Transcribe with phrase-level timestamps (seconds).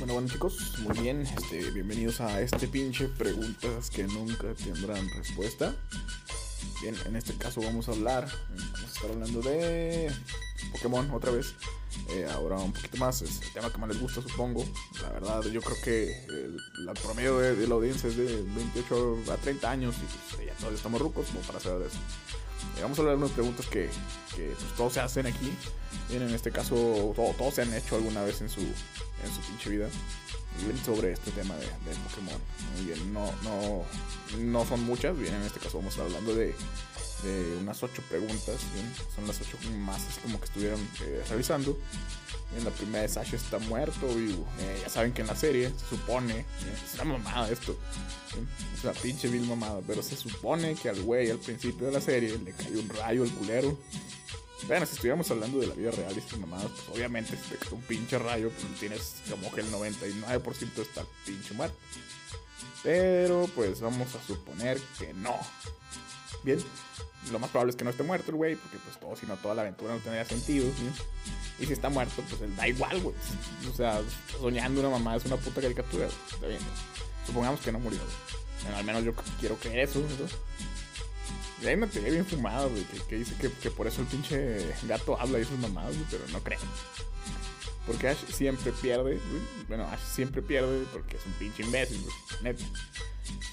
[0.00, 5.76] Bueno, bueno chicos, muy bien, este, bienvenidos a este pinche preguntas que nunca tendrán respuesta.
[6.80, 10.10] Bien, en este caso vamos a hablar, vamos a estar hablando de
[10.72, 11.54] Pokémon otra vez.
[12.08, 14.64] Eh, ahora un poquito más, es el tema que más les gusta supongo.
[15.02, 19.36] La verdad, yo creo que el, la promedio de, la audiencia es de 28 a
[19.36, 21.98] 30 años y pues, ya todos estamos rucos como para saber de eso.
[22.78, 23.88] Eh, vamos a hablar de unas preguntas que,
[24.34, 25.52] que pues, todos se hacen aquí.
[26.08, 29.70] Bien, en este caso, todos se han hecho alguna vez en su, en su pinche
[29.70, 29.88] vida.
[30.64, 32.40] Bien, sobre este tema de, de, Pokémon.
[32.74, 33.84] Muy bien, no, no,
[34.38, 35.16] no son muchas.
[35.16, 36.54] Bien, en este caso vamos a estar hablando de,
[37.22, 38.60] de unas ocho preguntas.
[39.14, 41.78] Son las ocho más como que estuvieron eh, realizando.
[42.52, 44.06] Bien, la primera es Ash está muerto.
[44.18, 46.44] Y eh, ya saben que en la serie se supone.
[46.84, 47.76] es una mamada esto.
[48.74, 49.80] es una pinche vil mamada.
[49.86, 53.22] Pero se supone que al güey al principio de la serie le cayó un rayo
[53.22, 53.78] al culero.
[54.66, 57.56] Bueno, si estuviéramos hablando de la vida real y estas mamadas, pues obviamente si te
[57.56, 61.76] cae un pinche rayo, pues tienes como que el 99% está pinche muerto.
[62.82, 65.38] Pero pues vamos a suponer que no.
[66.42, 66.58] Bien,
[67.30, 69.36] lo más probable es que no esté muerto el güey, porque pues todo, si no
[69.36, 70.66] toda la aventura no tendría sentido.
[71.58, 73.14] Y si está muerto, pues él da igual, güey.
[73.70, 74.00] O sea,
[74.38, 76.06] soñando una mamá es una puta caricatura.
[76.06, 76.60] Está bien.
[77.26, 78.00] Supongamos que no murió,
[78.62, 80.00] Bueno, al menos yo quiero creer eso.
[80.00, 80.06] ¿no?
[81.62, 84.74] Y ahí me pegué bien fumado, güey, que, dice que, que, por eso el pinche
[84.84, 86.58] gato habla y sus mamadas, güey, pero no creo.
[87.86, 89.18] Porque Ash siempre pierde.
[89.68, 92.04] Bueno, Ash siempre pierde porque es un pinche imbécil,
[92.42, 92.64] neta.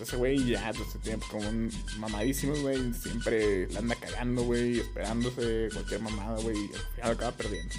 [0.00, 2.92] Ese güey ya, pues, se tiene como un mamadísimo, güey.
[2.94, 6.56] Siempre la anda cagando, güey, esperándose cualquier mamada, güey.
[6.56, 7.74] Y al final acaba perdiendo.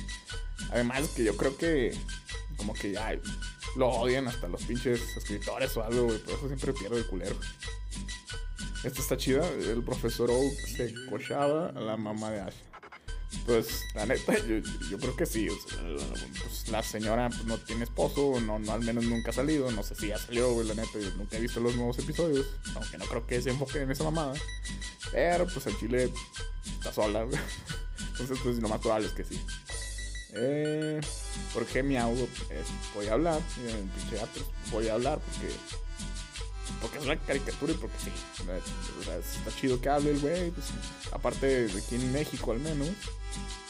[0.71, 1.95] Además, que yo creo que,
[2.55, 3.15] como que ya
[3.75, 6.17] lo odian hasta los pinches escritores o algo, güey.
[6.19, 7.35] Por eso siempre pierde el culero.
[8.83, 9.47] Esta está chida.
[9.49, 12.55] El profesor Oak se cochaba a la mamá de Ash.
[13.45, 15.47] Pues, la neta, yo, creo que sí.
[16.41, 19.71] pues, la señora pues, no tiene esposo, no, no, al menos nunca ha salido.
[19.71, 20.99] No sé si ya salió, güey, la neta.
[20.99, 22.45] Yo nunca he visto los nuevos episodios.
[22.75, 24.33] Aunque no creo que se enfoque en esa mamada.
[25.11, 26.11] Pero, pues, el chile
[26.77, 27.39] está sola, güey.
[28.11, 29.39] Entonces, pues, lo más probable es que sí.
[30.33, 30.99] Eh,
[31.53, 32.27] ¿Por qué mi audio?
[32.93, 33.41] voy a hablar.
[33.55, 34.23] pinche
[34.71, 35.53] voy a hablar porque
[36.81, 38.11] porque es una caricatura y porque sí.
[39.37, 40.51] Está chido que hable el güey.
[40.51, 40.67] Pues,
[41.11, 42.89] aparte de aquí en México al menos.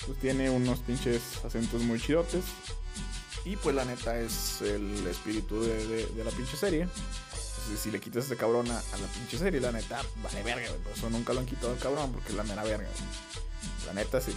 [0.06, 2.44] Pues tiene unos pinches acentos muy chidotes.
[3.46, 6.88] Y pues la neta es el espíritu de, la pinche serie.
[7.82, 10.82] Si le quitas ese cabrón a, la pinche serie, la neta, vale verga, güey.
[10.82, 12.88] Por eso nunca lo han quitado al cabrón, porque es la mera verga,
[13.86, 14.34] La neta, sí,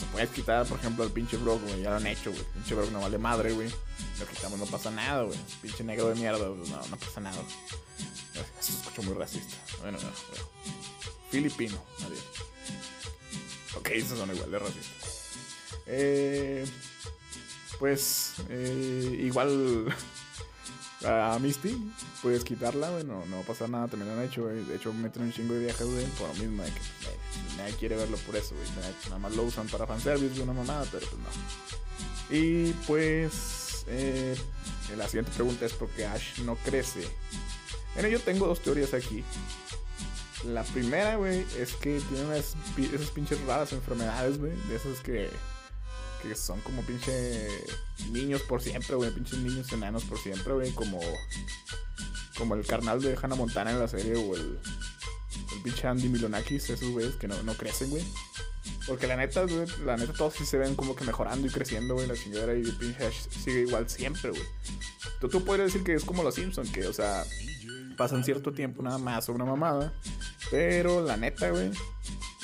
[0.00, 1.82] se puede quitar, por ejemplo, al pinche Brock, güey.
[1.82, 2.42] Ya lo han hecho, güey.
[2.54, 3.68] Pinche Brock no vale madre, güey.
[4.18, 5.38] Lo quitamos, no pasa nada, güey.
[5.60, 7.42] Pinche negro de mierda, No, no pasa nada.
[8.60, 9.56] Se escucha muy racista.
[9.82, 10.08] Bueno, no,
[11.30, 12.24] Filipino, adiós.
[13.76, 15.20] Ok, esos son igual de racistas.
[15.86, 16.66] Eh,
[17.78, 19.94] pues, eh, igual
[21.06, 24.64] a Misty, puedes quitarla, güey, no, no pasa nada, también lo han hecho, güey.
[24.64, 27.18] De hecho, meten un chingo de viajes, güey, por lo mismo, de que eh,
[27.56, 28.68] nadie quiere verlo por eso, güey.
[29.06, 32.36] Nada más lo usan para fanservice de una mamada, pero pues no.
[32.36, 34.36] Y pues, eh,
[34.96, 37.06] la siguiente pregunta es: ¿por qué Ash no crece?
[37.94, 39.24] Bueno, yo tengo dos teorías aquí.
[40.44, 44.52] La primera, güey, es que tiene unas, esas pinches raras enfermedades, güey.
[44.68, 45.28] De esas que,
[46.22, 47.48] que son como pinche
[48.10, 49.10] niños por siempre, güey.
[49.10, 50.72] Pinches niños enanos por siempre, güey.
[50.72, 51.00] Como,
[52.36, 54.58] como el carnal de Hannah Montana en la serie o el,
[55.54, 58.04] el pinche Andy Milonakis, esos güeyes que no, no crecen, güey.
[58.86, 61.94] Porque la neta, güey, la neta todos sí se ven como que mejorando y creciendo,
[61.94, 62.06] güey.
[62.06, 64.42] La chingadera y el pinche sigue igual siempre, güey.
[65.20, 67.24] Tú, tú podrías decir que es como los Simpsons, que, o sea,
[67.96, 69.92] pasan cierto tiempo nada más o una mamada.
[70.50, 71.70] Pero la neta, güey.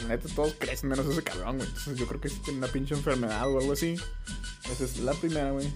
[0.07, 1.69] Neta, todos crecen menos ese cabrón, güey.
[1.69, 3.97] Entonces yo creo que si tiene una pinche enfermedad o algo así.
[4.71, 5.73] Esa es la primera, güey.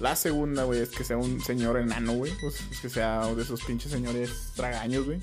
[0.00, 2.32] La segunda, güey, es que sea un señor enano, güey.
[2.40, 5.18] Pues, es que sea de esos pinches señores tragaños, güey.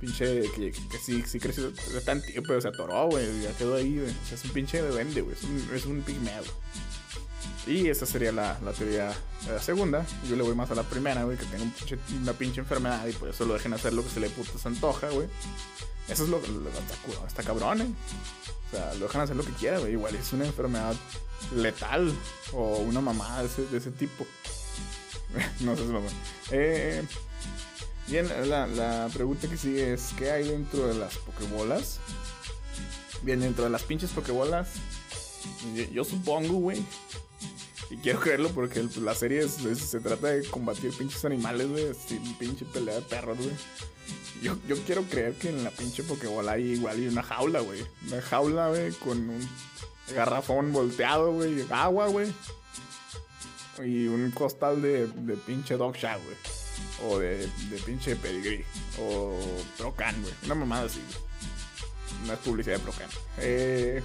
[0.00, 0.72] Pinche que,
[1.04, 1.70] sí, sí creció
[2.04, 3.42] tan tiempo, pero se atoró, güey.
[3.42, 4.10] Ya quedó ahí, güey.
[4.10, 5.34] O sea, es un pinche de vende, güey.
[5.36, 6.42] Es un, es un pigmeo,
[7.66, 9.12] y esa sería la, la teoría
[9.48, 10.06] la segunda.
[10.28, 13.28] Yo le voy más a la primera, güey, que pinche, una pinche enfermedad y por
[13.28, 15.28] eso lo dejen hacer lo que se le puta se antoja, güey.
[16.08, 17.88] Eso es lo que está, está cabrón, eh.
[18.68, 19.92] O sea, lo dejan hacer lo que quiera, güey.
[19.92, 20.94] Igual es una enfermedad
[21.54, 22.12] letal
[22.52, 24.24] o una mamada de ese, tipo.
[25.60, 26.02] no sé si lo
[26.52, 27.02] eh,
[28.06, 31.98] Bien, la, la pregunta que sigue es: ¿qué hay dentro de las pokebolas?
[33.22, 34.68] Bien, dentro de las pinches pokebolas,
[35.92, 36.84] yo supongo, güey,
[37.90, 41.90] y quiero creerlo porque la serie se trata de combatir pinches animales, güey.
[41.90, 43.52] Así, pinche pelea de perros, güey.
[44.42, 47.84] Yo, yo quiero creer que en la pinche Pokébola hay igual y una jaula, güey.
[48.06, 49.48] Una jaula, güey, con un
[50.14, 51.64] garrafón volteado, güey.
[51.70, 52.32] Agua, güey.
[53.84, 56.36] y un costal de, de pinche Dog Shack, güey.
[57.10, 58.64] O de, de pinche Pedigree.
[59.00, 59.38] O
[59.78, 60.34] Procan, güey.
[60.44, 62.24] Una mamada así, güey.
[62.24, 63.08] Una publicidad de Procan.
[63.38, 64.02] Eh,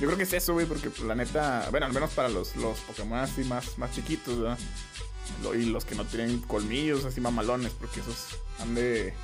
[0.00, 2.78] yo creo que es eso, güey, porque la neta, bueno, al menos para los, los
[2.80, 4.58] Pokémon así más, más chiquitos, ¿verdad?
[5.54, 9.14] y los que no tienen colmillos así mamalones, porque esos han de,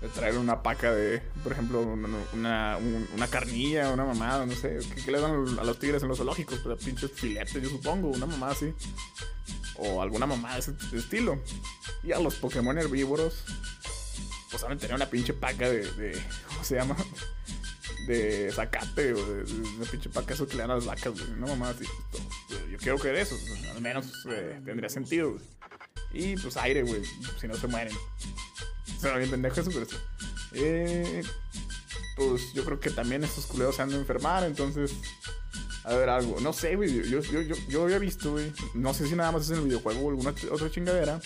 [0.00, 5.10] de traer una paca de, por ejemplo, una, una, carnilla, una mamada, no sé, ¿qué,
[5.10, 6.58] le dan a los tigres en los zoológicos?
[6.60, 8.72] Pues pinches filetes, yo supongo, una mamada así.
[9.78, 11.38] O alguna mamada de ese estilo.
[12.02, 13.44] Y a los Pokémon herbívoros,
[14.50, 16.96] pues van a tener una pinche paca de, de ¿cómo se llama?
[18.06, 21.32] De zacate o de, de, pinche paca eso que le dan a las vacas, güey.
[21.32, 21.84] Una mamada así.
[22.70, 23.36] Yo quiero creer eso,
[23.74, 25.42] al menos eh, tendría sentido, güey.
[26.12, 27.02] Y pues aire, güey,
[27.40, 27.94] si no se mueren.
[29.00, 29.96] Suena bien pendejo eso, pero sí.
[30.52, 31.22] Eh,
[32.16, 34.94] pues yo creo que también estos culeros se han de enfermar, entonces.
[35.84, 36.40] A ver, algo.
[36.40, 36.92] No sé, güey.
[37.08, 38.52] Yo, yo, yo, yo había visto, güey.
[38.74, 41.20] No sé si nada más es en el videojuego o alguna otra chingadera.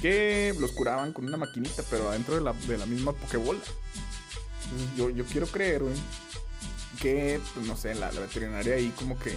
[0.00, 3.60] Que los curaban con una maquinita, pero adentro de la, de la misma Pokébola.
[4.96, 5.94] Yo, yo quiero creer, güey,
[7.00, 9.34] que, pues, no sé, la, la veterinaria ahí como que,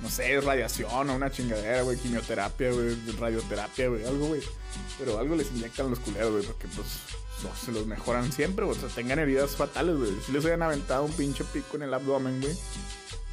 [0.00, 4.42] no sé, radiación o una chingadera, güey, quimioterapia, güey, radioterapia, güey, algo, güey.
[4.98, 6.86] Pero algo les inyectan los culeros, güey, porque pues
[7.64, 8.76] se los mejoran siempre, güey.
[8.76, 10.12] O sea, tengan heridas fatales, güey.
[10.24, 12.56] Si les hayan aventado un pinche pico en el abdomen, güey,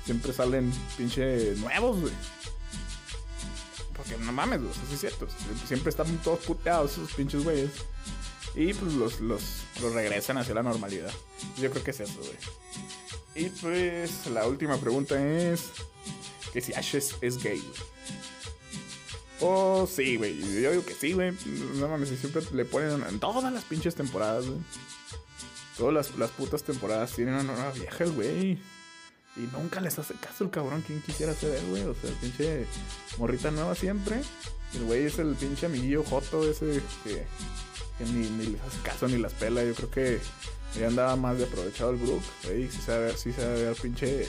[0.06, 2.14] siempre salen pinche nuevos, güey.
[3.96, 5.28] Porque no mames, güey, eso es cierto.
[5.68, 7.72] Siempre están todos puteados esos pinches güeyes.
[8.56, 9.42] Y pues los, los,
[9.82, 11.12] los regresan hacia la normalidad.
[11.58, 12.38] Yo creo que es eso, güey.
[13.34, 15.70] Y pues la última pregunta es
[16.52, 17.64] que si Ash es, gay.
[19.40, 20.38] Oh, sí, güey.
[20.62, 21.32] Yo digo que sí, güey.
[21.76, 24.60] No mames, siempre le ponen en todas las pinches temporadas, güey.
[25.78, 28.60] Todas las, las putas temporadas tienen una nueva vieja, güey.
[29.38, 30.84] Y nunca les hace caso el cabrón.
[30.86, 31.84] ¿Quién quisiera ser él, güey?
[31.84, 32.66] O sea, pinche
[33.18, 34.22] morrita nueva siempre.
[34.74, 37.26] El güey es el pinche amiguillo Joto ese que
[38.06, 39.64] ni, ni les hace caso ni las pela.
[39.64, 40.20] Yo creo que
[40.78, 42.22] ya andaba más de aprovechado el Brook.
[42.44, 44.28] si se si se ver pinche.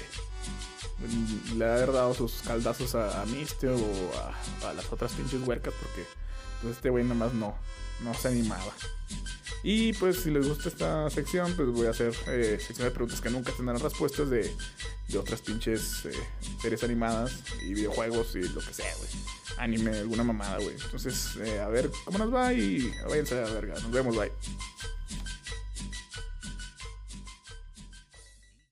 [1.57, 6.07] Le ha dado sus caldazos a, a o a, las otras pinches huercas porque
[6.61, 7.57] pues este güey nomás no,
[8.05, 8.73] no se animaba.
[9.65, 13.21] Y pues si les gusta esta sección, pues voy a hacer eh, sección de preguntas
[13.21, 14.53] que nunca tendrán respuestas de,
[15.13, 16.13] de otras pinches eh,
[16.61, 17.33] series animadas
[17.63, 19.11] y videojuegos y lo que sea, güey
[19.59, 20.75] anime, alguna mamada, güey.
[20.83, 23.75] Entonces, eh, a ver cómo nos va y váyanse a la verga.
[23.75, 24.33] Nos vemos, bye.